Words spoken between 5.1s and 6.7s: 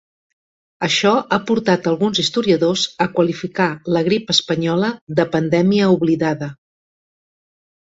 de "pandèmia oblidada"